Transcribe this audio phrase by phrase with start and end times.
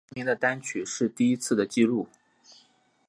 [0.03, 2.09] 前十名的单曲是第一次的记录。